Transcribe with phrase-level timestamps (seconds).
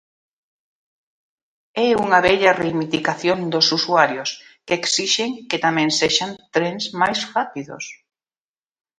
[1.87, 4.29] É unha vella reivindicación dos usuarios,
[4.65, 7.83] que esixen que tamén sexan trens máis rápidos.